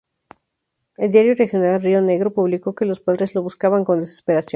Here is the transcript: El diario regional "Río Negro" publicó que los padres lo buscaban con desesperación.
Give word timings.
El 0.97 1.11
diario 1.11 1.35
regional 1.35 1.79
"Río 1.79 2.01
Negro" 2.01 2.33
publicó 2.33 2.73
que 2.73 2.85
los 2.85 2.99
padres 2.99 3.35
lo 3.35 3.43
buscaban 3.43 3.85
con 3.85 3.99
desesperación. 3.99 4.49